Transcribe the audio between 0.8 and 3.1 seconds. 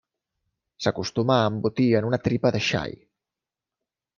S'acostuma a embotir en una tripa de xai.